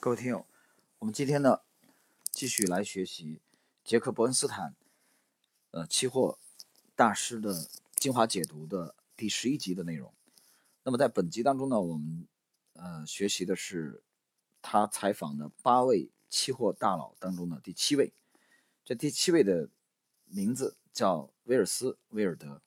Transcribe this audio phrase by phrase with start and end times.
[0.00, 0.46] 各位听友，
[1.00, 1.60] 我们今天呢
[2.30, 3.40] 继续来学习
[3.82, 4.76] 杰克伯恩斯坦
[5.72, 6.38] 呃期货
[6.94, 10.14] 大师的精华解读的第十一集的内容。
[10.84, 12.28] 那么在本集当中呢，我们
[12.74, 14.00] 呃学习的是
[14.62, 18.12] 他采访的八位期货大佬当中的第七位。
[18.84, 19.68] 这第七位的
[20.26, 22.62] 名字叫威尔斯·威尔德。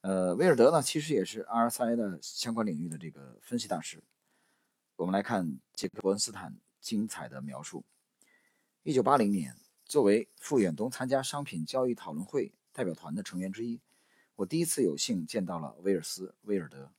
[0.00, 4.02] 呃，威尔德呢其实也是 RSI 的相关领域的这个分析大师。
[4.96, 7.84] 我们来看杰克·伯恩斯坦精彩的描述。
[8.84, 13.80] 一九八零年，作为赴远东参加商品交易讨论会代表团的成员之一，
[14.36, 16.92] 我第一次有幸见到了威尔斯·威尔德。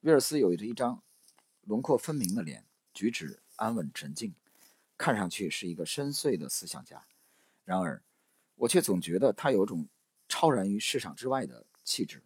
[0.00, 1.02] 威尔斯有着一张
[1.62, 4.34] 轮廓分明的脸，举止安稳沉静，
[4.96, 7.04] 看上去是一个深邃的思想家。
[7.62, 8.02] 然而，
[8.54, 9.86] 我却总觉得他有种
[10.28, 12.22] 超然于市场之外的气质，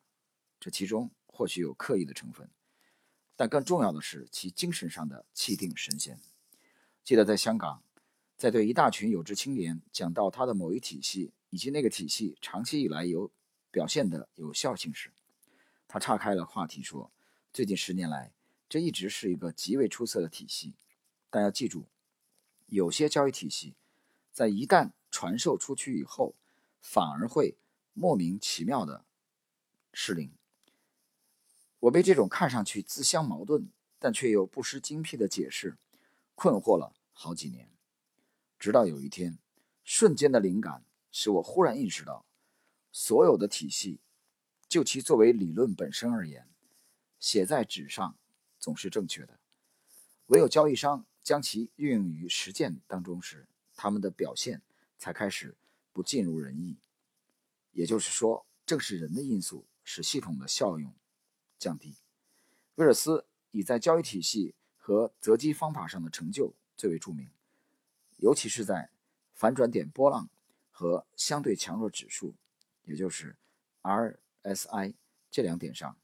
[0.60, 2.48] 这其中或许有刻意的成分。
[3.42, 6.20] 但更重要的是其精神上的气定神闲。
[7.02, 7.82] 记得在香港，
[8.36, 13.32] 在对一大群有志青年讲到他的某一体系以及那个体系长期以来有
[13.72, 15.10] 表现的有效性时，
[15.88, 17.10] 他岔开了话题说
[17.52, 18.32] ：“最近十年来，
[18.68, 20.76] 这一直是一个极为出色的体系。
[21.28, 21.88] 但要记住，
[22.66, 23.74] 有些交易体系
[24.30, 26.36] 在一旦传授出去以后，
[26.80, 27.56] 反而会
[27.92, 29.04] 莫名其妙的
[29.92, 30.32] 失灵。”
[31.82, 35.76] 我被这种看上去自相矛盾，但却又不失精辟的解释
[36.36, 37.68] 困惑了好几年，
[38.56, 39.36] 直到有一天，
[39.82, 42.24] 瞬间的灵感使我忽然意识到，
[42.92, 43.98] 所有的体系，
[44.68, 46.48] 就其作为理论本身而言，
[47.18, 48.16] 写在纸上
[48.60, 49.40] 总是正确的，
[50.26, 54.62] 唯有交易商将其运用于实践当中时，他们的表现
[54.98, 55.56] 才开始
[55.92, 56.78] 不尽如人意。
[57.72, 60.94] 也就是说，正是人的因素使系统的效用。
[61.62, 61.94] 降低。
[62.74, 67.30] 威尔斯以在交易体系和择机方法上的成就最为著名，
[68.16, 68.90] 尤其是在
[69.32, 70.28] 反转点波浪
[70.72, 72.34] 和相对强弱指数，
[72.82, 73.36] 也就是
[73.82, 74.94] RSI
[75.30, 75.96] 这两点上。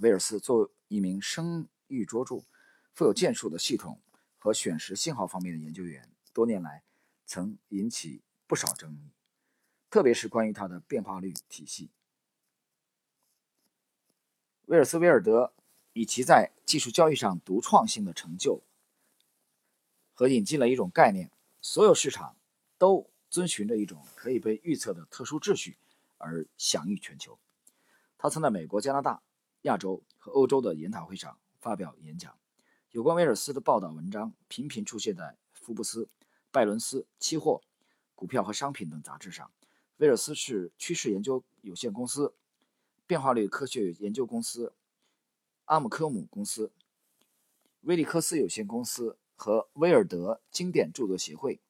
[0.00, 2.42] 威尔斯作为一名声誉卓著、
[2.92, 4.00] 富有建树的系统
[4.40, 6.82] 和选时信号方面的研究员，多年来
[7.24, 9.12] 曾引起不少争议，
[9.88, 11.90] 特别是关于他的变化率体系。
[14.66, 15.52] 威尔斯·威尔德
[15.92, 18.62] 以其在技术交易上独创性的成就，
[20.14, 21.30] 和引进了一种概念：
[21.60, 22.36] 所有市场
[22.78, 25.76] 都遵循着一种可以被预测的特殊秩序，
[26.16, 27.38] 而享誉全球。
[28.16, 29.22] 他曾在美国、加拿大、
[29.62, 32.34] 亚洲和欧洲的研讨会上发表演讲。
[32.90, 36.04] 有关威尔斯的报道文章频频出现在《福布斯》
[36.50, 37.52] 《拜伦斯》《期货》
[38.14, 39.50] 《股票和商品》等杂志上。
[39.98, 42.32] 威尔斯是趋势研究有限公司。
[43.06, 44.72] 变化率科学研究公司、
[45.66, 46.72] 阿姆科姆公司、
[47.82, 51.60] 威利克斯有限公司和威尔德经典著作协会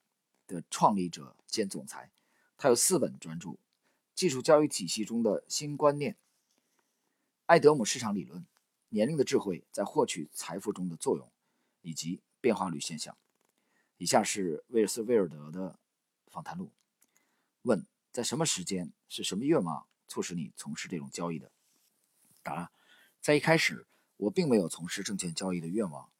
[0.46, 2.10] 的创立者兼总裁。
[2.56, 3.48] 他有四本专著：
[4.14, 6.12] 《技术交易体系中的新观念》、
[7.46, 8.40] 《埃德姆市场理论》、
[8.90, 11.26] 《年龄的智慧在获取财富中的作用》
[11.82, 13.12] 以及《变化率现象》。
[13.96, 15.78] 以下是威尔斯·威尔德的
[16.28, 16.70] 访谈录。
[17.62, 18.92] 问：在什么时间？
[19.08, 19.86] 是什么愿望？
[20.06, 21.50] 促使你从事这种交易的
[22.42, 22.70] 答，
[23.20, 26.10] 在一开始，我并没有从事证券交易的愿望。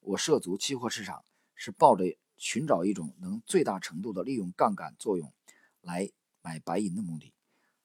[0.00, 5.32] 我涉足期货市场是抱着寻找一种能最大程度的利用杠杆作用
[5.80, 6.10] 来
[6.42, 7.32] 买白银的目的。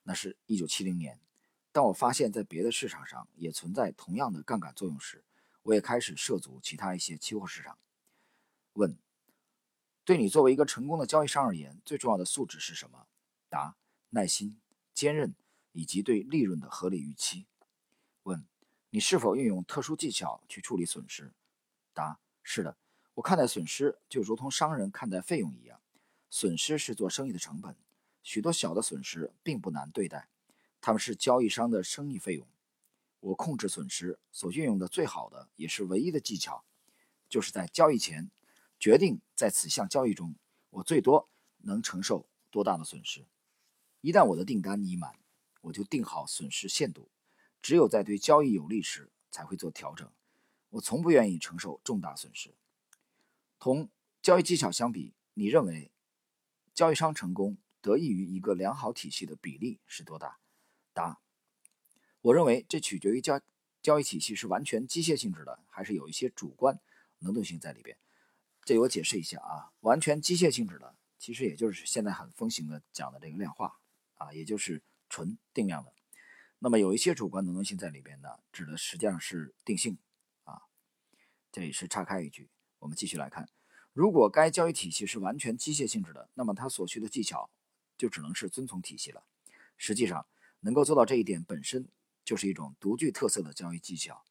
[0.02, 1.20] 那是一九七零年，
[1.72, 5.24] 当我发现，在别的市场上也存在同样的杠杆作用时，
[5.62, 7.78] 我也开始涉足其他一些期货市场。
[8.72, 8.98] 问：
[10.04, 13.06] 对你作为一个成功的交易商而言，最重要的素质是什么？
[13.48, 13.76] 答：
[14.10, 14.60] 耐心、
[14.94, 15.34] 坚韧。
[15.72, 17.46] 以及对利润的合理预期。
[18.24, 18.44] 问：
[18.90, 21.32] 你是否运用特殊技巧去处理损失？
[21.92, 22.76] 答：是的。
[23.14, 25.80] 我看待损失就如同商人看待费用一样，
[26.30, 27.76] 损失是做生意的成本。
[28.22, 30.28] 许多小的损失并不难对待，
[30.80, 32.46] 他们是交易商的生意费用。
[33.20, 36.64] 我控制损失所运用的最好的也是唯一的技巧，
[37.28, 38.30] 就是在交易前
[38.78, 40.34] 决定在此项交易中
[40.70, 41.28] 我最多
[41.58, 43.26] 能承受多大的损失。
[44.00, 45.14] 一旦我的订单已满。
[45.62, 47.10] 我就定好损失限度，
[47.60, 50.10] 只有在对交易有利时才会做调整。
[50.70, 52.54] 我从不愿意承受重大损失。
[53.58, 53.90] 同
[54.22, 55.90] 交易技巧相比，你认为
[56.72, 60.38] 交易商成功得益于一个良好体系的比例是多大？
[60.92, 61.20] 答：
[62.22, 63.40] 我认为这取决于交
[63.82, 66.80] 交易体系是完全机械性质的，还是有一些主观
[67.18, 67.98] 能动性在里边。
[68.64, 73.80] 这我解释一下啊，完全机械性质的，其实也就是现在很风行的讲的这个量化
[74.14, 74.82] 啊，也就是。
[75.10, 75.92] 纯定量的，
[76.60, 79.98] 那么有一些主观能动性在里边呢，指的实际上是定性
[80.44, 80.62] 啊。
[81.50, 82.48] 这里是岔开一句，
[82.78, 83.50] 我们继续来看，
[83.92, 87.50] 如果该交易体系是完全机械性质的，那么它所需的技巧
[87.98, 89.24] 就只能是遵从体系了。
[89.76, 90.26] 实际上，
[90.60, 91.88] 能够做到这一点本身
[92.24, 94.24] 就是一种独具特色的交易技巧，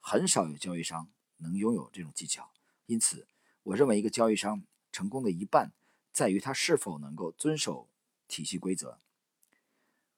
[0.00, 2.52] 很少有交易商能拥有这种技巧。
[2.86, 3.28] 因此，
[3.62, 5.72] 我认为一个交易商成功的一半
[6.12, 7.88] 在于他是否能够遵守
[8.26, 8.98] 体系规则。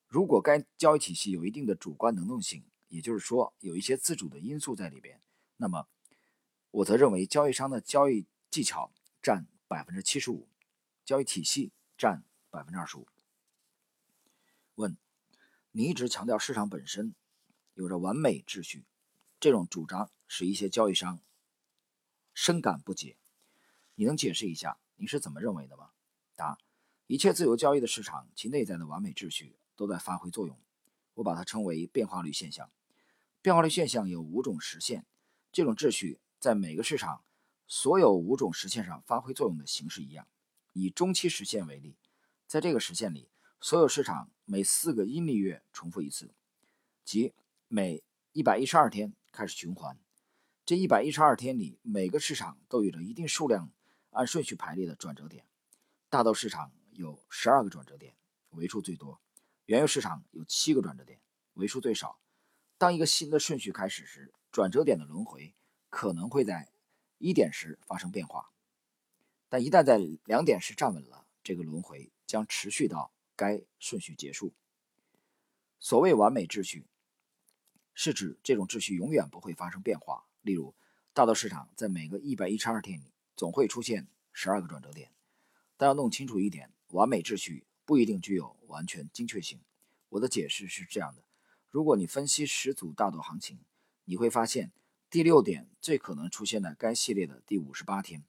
[0.06, 5.20] 如果该交易体系有一定的主观能动性，也就是说有一些自主的因素在里边，
[5.56, 5.88] 那么。
[6.72, 8.92] 我则认为，交易商的交易技巧
[9.22, 10.46] 占百分之七十五，
[11.06, 13.06] 交易体系占百分之二十五。
[14.74, 14.98] 问：
[15.70, 17.14] 你一直强调市场本身
[17.72, 18.84] 有着完美秩序，
[19.40, 21.18] 这种主张使一些交易商
[22.34, 23.16] 深感不解。
[23.94, 25.92] 你能解释一下你是怎么认为的吗？
[26.34, 26.58] 答：
[27.06, 30.58] 一切自由交易的市场，其内在的完美秩序都在发挥作用。
[31.14, 32.70] 我把它称为变化率现象。
[33.40, 35.06] 变化率现象有五种实现，
[35.52, 36.18] 这种秩序。
[36.38, 37.24] 在每个市场
[37.66, 40.28] 所有五种实现上发挥作用的形式一样。
[40.74, 41.96] 以中期实现为例，
[42.46, 43.30] 在这个实现里，
[43.60, 46.34] 所有市场每四个阴历月重复一次，
[47.02, 47.32] 即
[47.66, 49.98] 每一百一十二天开始循环。
[50.64, 53.72] 这一百一十二天里，每个市场都有着一定数量
[54.10, 55.46] 按顺序排列的转折点。
[56.10, 58.14] 大豆市场有十二个转折点，
[58.50, 59.18] 为数最多；
[59.66, 61.20] 原油市场有七个转折点，
[61.54, 62.18] 为数最少。
[62.78, 65.54] 当一个新的顺序开始时，转折点的轮回。
[65.88, 66.68] 可能会在
[67.16, 68.50] 一点时发生变化，
[69.48, 74.52] 但一旦在两点时站稳了，这个轮回将持续到该顺序结束。
[75.78, 76.86] 所谓完美秩序，
[77.94, 80.26] 是指这种秩序永远不会发生变化。
[80.42, 80.74] 例如，
[81.14, 85.12] 大豆市场在每个一百一十二天里总会出现十二个转折点。
[85.78, 89.60] 但要弄清楚一点，完美秩序不一定具有完全精确性。
[90.10, 91.22] 我的解释是这样的：
[91.70, 93.60] 如果你分析十组大豆行情，
[94.04, 94.70] 你会发现。
[95.08, 98.24] 第六点最可能出现在该系列的第五十八天。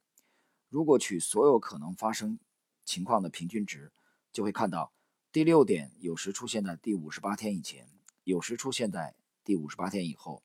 [0.68, 2.38] 如果取所有可能发生
[2.84, 3.90] 情况的平均值，
[4.32, 4.92] 就会看到
[5.32, 7.88] 第六点有时出现在第五十八天以前，
[8.22, 10.44] 有时出现在第五十八天以后。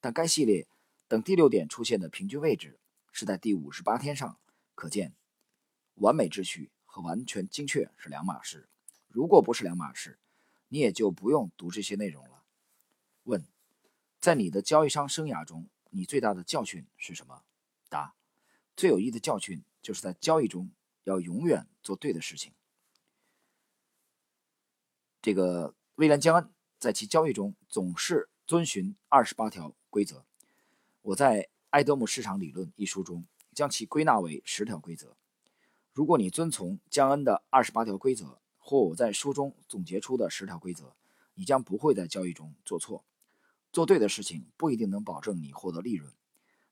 [0.00, 0.68] 但该系列
[1.08, 2.78] 等第六点出现的平均位置
[3.10, 4.38] 是在第五十八天上，
[4.76, 5.12] 可见
[5.96, 8.68] 完美秩序和完全精确是两码事。
[9.08, 10.18] 如果不是两码事，
[10.68, 12.42] 你也就不用读这些内容了。
[13.22, 13.42] 问。
[14.20, 17.42] 在你的交易商生涯中，你最大的教训是什么？
[17.88, 18.14] 答：
[18.76, 20.70] 最有益的教训就是在交易中
[21.02, 22.52] 要永远做对的事情。
[25.20, 30.24] 这个威廉·江恩在其交易中总是遵循二十八条规则。
[31.00, 35.16] 我在《埃德姆市场理论》一书中将其归纳为十条规则。
[35.92, 40.94] 如果你遵从江恩的二十八条规则，或我在书中总结出的十条规则，
[41.34, 43.04] 你将不会在交易中做错。
[43.72, 46.10] 做对的事情不一定能保证你获得利润，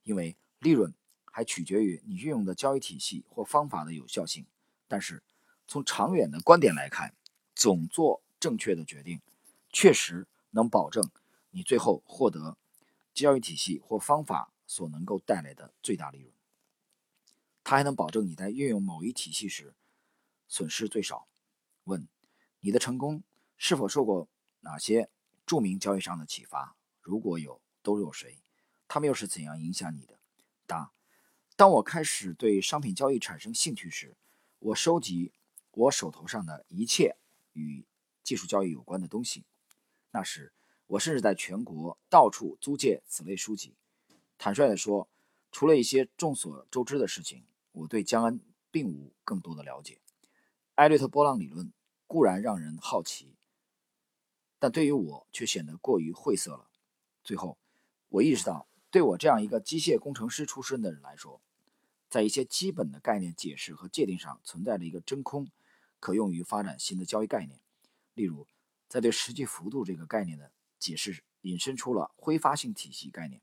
[0.05, 0.95] 因为利润
[1.27, 4.47] 还取决于你运用的交易体系或方法的有效性。
[4.89, 5.23] 但是，
[5.69, 7.15] 从长远的观点来看，
[7.55, 9.21] 总做正确的决定，
[9.71, 11.11] 确实能保证
[11.51, 12.57] 你最后获得
[13.13, 16.33] 交易体系或方法所能够带来的最大利润。
[17.63, 19.75] 它还能保证你在运用某一体系时
[20.49, 21.29] 损失最少。
[21.85, 22.09] 问：
[22.61, 23.23] 你的成功
[23.57, 24.29] 是否受过
[24.61, 25.11] 哪些
[25.47, 26.77] 著名交易商的启发？
[27.01, 28.43] 如果有，都有谁？
[28.89, 30.19] 他们又是怎样影响你的？
[30.67, 30.93] 答：
[31.57, 34.17] 当我开始对商品交易产生兴趣时，
[34.59, 35.33] 我收集
[35.71, 37.17] 我手头上的一切
[37.53, 37.85] 与
[38.23, 39.45] 技术交易有关的东西。
[40.11, 40.53] 那时，
[40.89, 43.77] 我甚至在全国到处租借此类书籍。
[44.37, 45.09] 坦率地说，
[45.53, 47.45] 除了一些众所周知的事情，
[47.81, 50.01] 我对江恩并无更多的了解。
[50.75, 51.73] 艾略特波浪理论
[52.07, 53.35] 固然让人好奇，
[54.59, 56.69] 但对于我却显得过于晦涩了。
[57.23, 57.59] 最后，
[58.09, 61.41] 我意识到，对我这样一个机械工程师出身的人来说，
[62.09, 65.49] 在一些基本的概念解释和界定上存在着一个真空，
[65.99, 67.61] 可用于发展新的交易概念。
[68.15, 68.47] 例如，
[68.89, 73.41] 在对实际幅度这个概念的解释引申出了挥发性体系概念；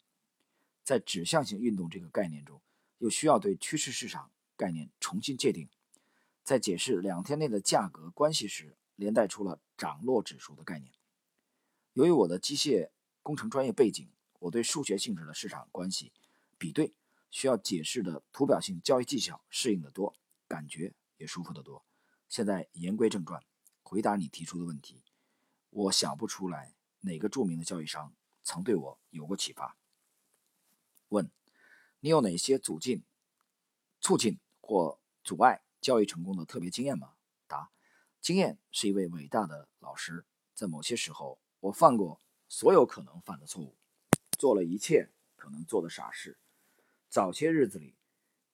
[0.84, 2.62] 在指向性运动这个概念中，
[3.00, 5.68] 又需要对趋势市场概念重新界定；
[6.44, 10.94] 在解释两天内的价格关系时，连带出了涨落指数的概念。
[11.94, 12.90] 由于我的机械，
[13.22, 16.14] 工程专业背景，我对数学性质的市场关系
[16.58, 16.94] 比对
[17.30, 20.16] 需要解释的图表性交易技巧适应的多，
[20.48, 21.86] 感觉也舒服得多。
[22.30, 23.44] 现在言归正传，
[23.82, 25.04] 回答你提出的问题。
[25.70, 28.14] 我想不出来哪个著名的交易商
[28.44, 29.78] 曾对我有过启发。
[31.10, 31.30] 问：
[32.00, 33.04] 你有哪些阻进、
[34.00, 37.14] 促进或阻碍交易成功的特别经验吗？
[37.48, 37.72] 答：
[38.22, 40.26] 经验是一位伟大的老师。
[40.54, 42.20] 在某些时候，我犯过。
[42.50, 43.76] 所有可能犯的错误，
[44.38, 46.38] 做了一切可能做的傻事。
[47.10, 47.94] 早些日子里，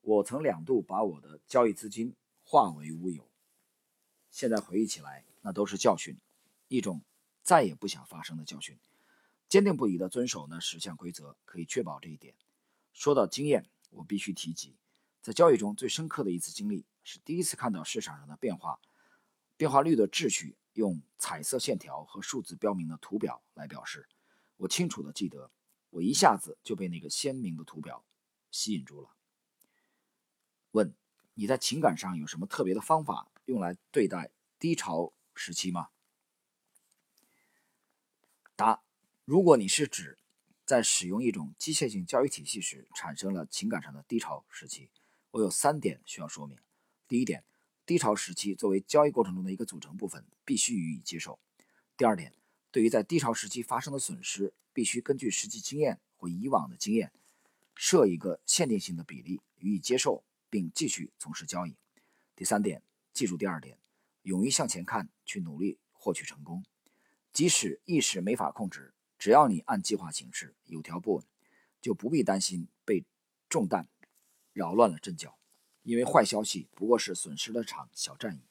[0.02, 3.30] 我曾两度把我的交易资金化为乌有。
[4.32, 6.18] 现在回忆起来，那都是教训，
[6.70, 7.04] 一种
[7.44, 8.80] 再也不想发生的教训。
[9.48, 12.34] 坚定不移地遵守那十项规则，可以确保这一点。
[12.94, 14.78] 说到经验，我必须提及，
[15.22, 18.80] 在交易中最深刻的一次经历是第一次看到市场上的变化，
[19.58, 24.08] 变化率的秩序用彩色线条和数字标明的图表来表示。
[24.58, 25.52] 我清楚地记得，
[25.90, 28.06] 我一下子就被那个鲜明的图表
[28.52, 29.10] 吸引住了。
[30.72, 30.96] 问：
[31.34, 35.90] 你在情感上有什么特别的方法用来对待低潮时期吗？
[38.56, 38.84] 答：
[39.26, 40.18] 如果你是指
[40.65, 44.89] 在使用一种机械性交易体系时产生了情感上的低潮时期，
[45.32, 46.58] 我有三点需要说明。
[47.08, 47.43] 第一点，
[47.86, 51.39] 低潮时期作为交易过程中的一个组成部分，必须予以接受。
[51.98, 52.34] 第二点。
[52.72, 57.12] 对于在低潮时期发生的损失，必须根据实际经验或以往的经验，
[57.75, 61.75] 设一个限定性的比例予以接受，并继续从事交易。
[62.36, 62.82] 第三点，
[63.13, 63.77] 记住第二点，
[64.24, 66.65] 勇于向前看，去努力获取成功。
[67.32, 68.93] 即使一时没法控制，
[69.24, 71.25] 只要你按计划行事，有条不紊，
[71.80, 73.06] 就不必担心被
[73.48, 73.88] 重弹
[74.51, 75.39] 扰乱了阵脚。
[75.84, 78.42] 因为坏消息不过是损失了场小战役，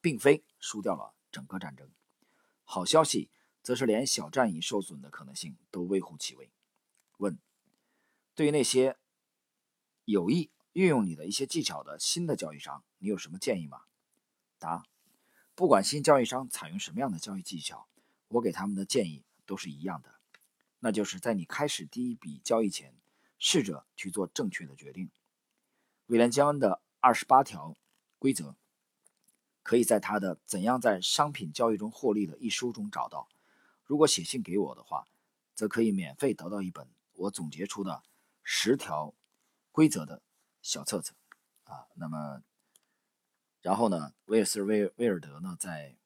[0.00, 1.88] 并非输掉了整个战争。
[2.64, 3.30] 好消息。
[3.62, 6.50] 则是连小战役受损的可能性都微乎其微。
[7.18, 7.38] 问：
[8.34, 8.96] 对于那些
[10.06, 13.82] 有意运用你的一些技巧的新的交易商，你有什么建议吗？
[14.58, 14.86] 答：
[15.54, 17.86] 不管新交易商采用什么样的交易技巧，
[18.28, 20.14] 我给他们的建议都是一样的，
[20.78, 22.94] 那就是在你开始第一笔交易前，
[23.36, 25.10] 试着去做正确的决定。
[26.06, 27.76] 威廉·江恩的二十八条
[28.16, 28.54] 规则，
[29.64, 33.28] 可以在他的《怎样在商品交易中获利》的一书中找到。
[33.84, 35.08] 如果写信给我的话，
[35.56, 38.04] 则可以免费得到一本我总结出的
[38.44, 39.12] 十条
[39.72, 40.22] 规则的
[40.62, 41.14] 小册子
[41.64, 41.88] 啊。
[41.94, 42.44] 那么，
[43.62, 45.96] 然后呢，威尔斯威威尔德呢，在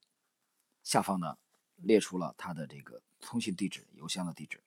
[0.83, 1.37] 下方呢
[1.77, 4.63] 列出了他的这个通信地址、邮箱的地址。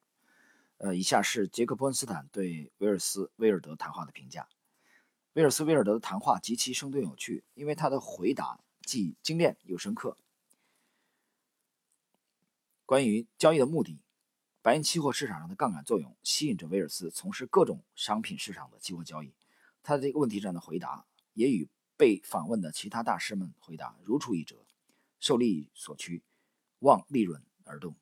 [0.78, 4.48] 呃，以下是杰克·波恩斯坦对威尔斯威尔德谈话的评价：
[5.34, 10.18] 威尔斯威尔德的谈话极其生动有趣，因为他的回答既精炼又深刻。
[12.86, 14.02] 关于交易的目的，
[14.62, 19.34] 白银期货市场上的杠杆作用吸引着威尔斯从事各种商品市场的期货交易。
[19.82, 24.66] 他的这个问题上的回答也与被访问的其他大师们回答如出一辙，
[25.20, 26.22] 受利益所趋，
[26.80, 27.96] 望利润而动。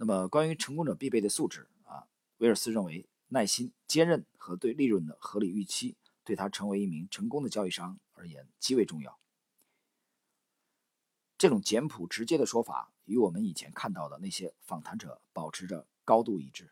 [0.00, 2.06] 那么，关于成功者必备的素质啊，
[2.38, 9.18] 威尔斯认为耐心、坚韧和对利润的合理预期，对他成为一名成功的交易商而言极为重要。
[11.36, 16.70] 这种简朴直接的说法与我们以前看到的那些访谈者保持着高度一致。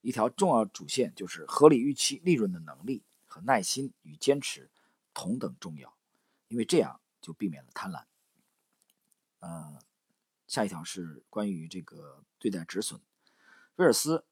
[0.00, 4.70] 一条重要主线就是合理预期利润的能力和耐心与坚持
[5.12, 5.94] 同等重要，
[6.48, 8.04] 因为这样就避免了贪婪。
[9.40, 9.78] 呃，
[10.46, 13.00] 下一条是关于这个对待止损。
[13.76, 14.24] 威尔斯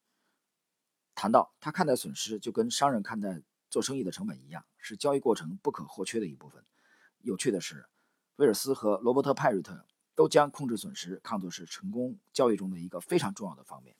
[1.14, 6.64] 谈到，他看待损失就跟商人看待做生意的成本一样，是交易过程不可或缺的一部分。
[7.18, 7.86] 有趣的是。
[8.36, 13.94] 威尔斯和罗伯特·派瑞特都将控制损失看作是成功交易中的一个非常重要的方面。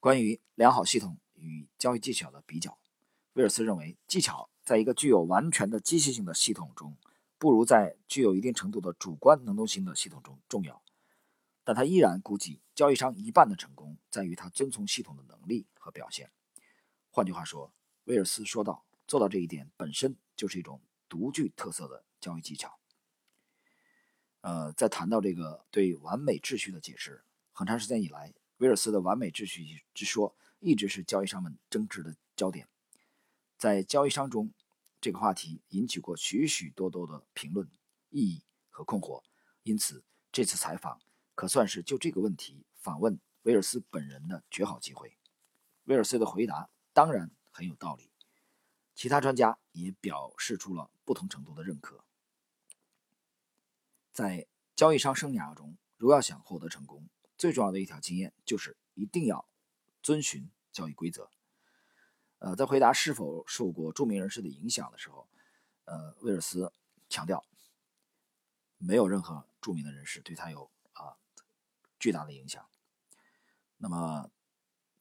[0.00, 2.80] 关于良好系统与交易技巧的比较，
[3.34, 6.96] 威尔斯认为技巧在一个具有完全的机械性的系统中，
[7.38, 10.82] 不如在具有一定程度的主观能动性的系统中重要。
[11.64, 16.30] 但他依然估计，交易商一半的成功在于他遵从系统的能力和表现。
[17.10, 17.72] 换句话说，
[18.04, 20.80] 威尔斯说道：“做到这一点本身就是一种。”
[21.10, 22.78] 独具特色的交易技巧。
[24.42, 29.64] 呃，在谈到这个对完美秩序的解释，很长时间以来，威尔斯的完美秩序
[29.94, 32.68] 之说一直是交易商们争执的焦点。
[33.56, 34.52] 在交易商中，
[35.00, 37.70] 这个话题引起过许许多多的评论、
[38.10, 39.22] 异议和困惑。
[39.62, 41.00] 因此，这次采访
[41.34, 45.16] 可算是就这个问题访问威尔斯本人的绝好机会。
[45.84, 48.10] 威尔斯的回答当然很有道理。
[48.94, 52.04] 其他专家也表示出了不同程度的认可。
[54.12, 59.48] 在交易商生涯中，如要想获得成功，最重要的一条经验就是一定要
[60.02, 61.30] 遵循交易规则。
[62.38, 65.28] 呃，在回答是否受过著名人士的影响的时候，
[65.84, 66.72] 呃，威尔斯
[67.08, 67.44] 强调，
[68.78, 71.16] 没有任何著名的人士对他有啊
[71.98, 72.64] 巨大的影响。
[73.78, 74.30] 那么，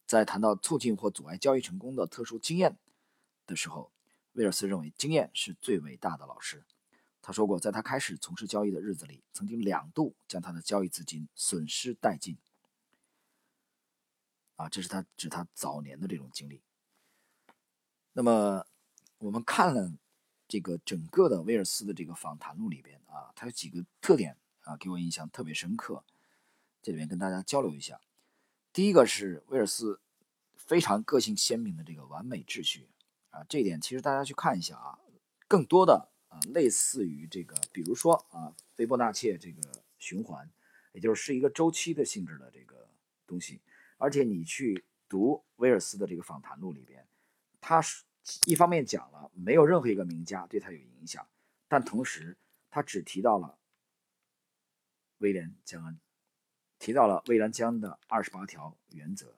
[0.05, 2.77] 在谈到促进或阻碍交易成功的特殊经验。
[3.45, 3.93] 的时候，
[4.33, 6.65] 威尔斯认为经验是最伟大的老师。
[7.21, 12.37] 他说过，在他开始从事交易的日子里，曾经两度将他的交易资金损失殆尽。
[14.57, 16.61] 啊，这是他指他早年的这种经历。
[18.17, 18.65] 那么
[19.19, 19.93] 我们看了
[20.47, 26.03] 这个整个的威尔斯的这个访谈录里边啊，他有几个特点啊，给我印象特别深刻，
[26.81, 28.01] 这里面跟大家交流一下。
[28.73, 30.01] 第一个是威尔斯
[30.55, 32.89] 非常个性鲜明的这个完美秩序
[33.29, 34.97] 啊，这一点其实大家去看一下啊，
[35.47, 39.61] 更多的啊类似于这个，比如说啊斐波那契这个
[39.99, 40.49] 循环，
[40.91, 42.89] 也就是是一个周期的性质的这个
[43.27, 43.61] 东西，
[43.99, 47.05] 而且你去读威尔斯的这个访谈录里边，
[47.67, 47.81] 他。
[48.45, 51.25] 一方面讲了没有任何一个名家对他有影响，
[51.69, 52.35] 但同时
[52.69, 53.57] 他只提到了
[55.19, 55.97] 威廉·江恩，
[56.77, 59.33] 提到了威廉·江恩的二十八条原则，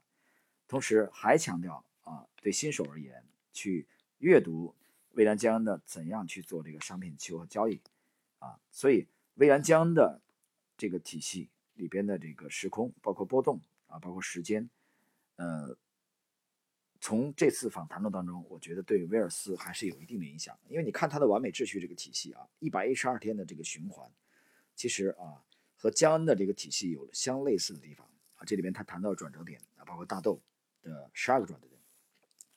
[0.68, 4.74] 同时还强调啊，对新手而言去阅读
[5.12, 7.80] 威廉·江恩的怎样去做这个商品期货交易
[8.40, 10.20] 啊，所以威廉·江恩的
[10.76, 14.68] 这个体系里边的这个时空，包括波动啊，包括时间，
[15.36, 15.78] 呃。
[17.02, 24.12] 从这次访谈录当中，我觉得对威尔斯还是有一定的影响，因为你看他的完美秩序这个体系啊，一百一十二天的这个循环，
[24.76, 25.42] 其实啊
[25.78, 28.44] 和江恩的这个体系有相类似的地方啊。
[28.46, 30.42] 这里边他谈到转折点啊，包括大豆
[30.82, 31.80] 的十二个转折点，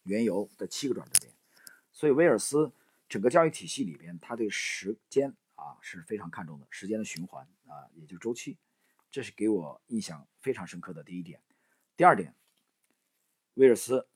[0.02, 1.32] 原油的七个转折点，
[1.92, 2.72] 所以威尔斯
[3.08, 8.58] 整个教育体系里边，他对时间啊是非常看重的，时间的循环啊，也就周期，
[9.08, 11.40] 这是给我印象非常深刻的第一点。
[11.96, 12.34] 第二点，
[13.54, 14.08] 威尔斯。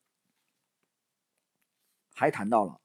[2.19, 2.81] 还谈到了，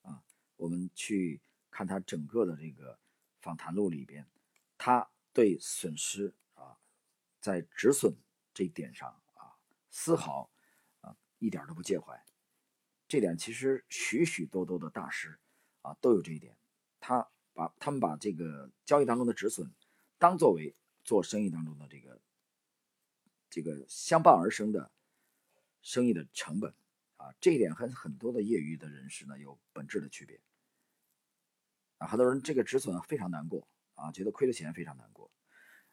[0.00, 0.24] 啊，
[0.56, 2.98] 我们去看他整个的这个
[3.38, 4.26] 访谈录里边，
[4.78, 6.78] 他对损失啊，
[7.38, 8.16] 在止损
[8.54, 9.60] 这一点上啊，
[9.90, 10.50] 丝毫
[11.02, 12.18] 啊一点都不介怀。
[13.06, 15.38] 这点其实许许多多的大师
[15.82, 16.56] 啊都有这一点，
[16.98, 19.70] 他把他们把这个交易当中的止损
[20.18, 20.74] 当作为
[21.04, 22.18] 做生意当中的这个
[23.50, 24.90] 这个相伴而生的
[25.82, 26.72] 生意的成本。
[27.22, 30.40] 啊，这一点和很多的业余的人士呢有本质的区别。
[31.98, 35.30] 啊，很多人这个止损非常难过啊，觉得亏了钱非常难过。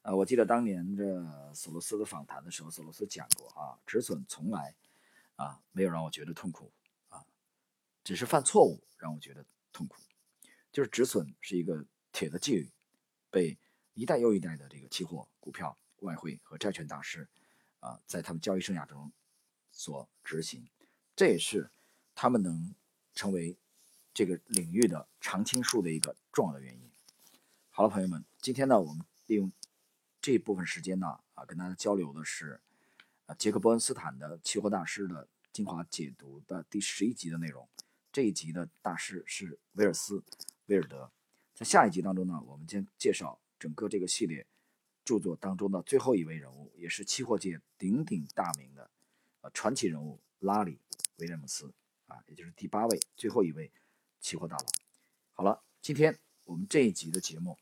[0.02, 4.74] 呃，我记得当年这索罗斯的访谈的时候，索罗斯讲过啊，止损从来
[5.36, 6.72] 啊没有让我觉得痛苦
[7.10, 7.24] 啊，
[8.04, 10.02] 只是犯错误让我觉得痛苦。
[10.72, 12.72] 就是止损是一个铁的纪律，
[13.30, 13.60] 被
[13.94, 17.30] 一代又一代的这个期货、股票、外汇和债券大师
[17.82, 19.12] 啊，在他们交易生涯中
[19.70, 20.68] 所执行。
[21.20, 21.70] 这也是
[22.16, 22.74] 他们能
[23.14, 23.58] 成为
[24.14, 26.90] 这个领域的常青树的一个重要的原因。
[27.72, 29.52] 好了，朋友们，今天呢，我们利用
[30.22, 32.62] 这部分时间呢，啊，跟大家交流的是
[33.26, 37.68] 啊，杰克·伯恩斯坦的期货大师的精华解读的第十一集的内容。
[38.14, 40.20] 这一集的大师是威尔斯·
[40.68, 41.12] 威尔德。
[41.54, 44.48] 在下一集当中呢，我们将介绍整个这个系列
[45.04, 48.90] 著作当中的最后一位人物，也是期货界鼎鼎大名的
[49.42, 50.80] 呃传奇人物拉里。
[51.18, 51.74] 威廉姆斯
[52.08, 53.70] 啊，也就是第八位、最后一位
[54.22, 54.66] 期货大佬。
[55.34, 57.58] 好了，今天我们这一集的节目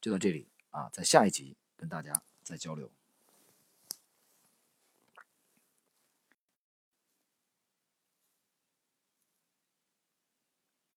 [0.00, 2.90] 就到这里啊，在下一集跟大家再交流。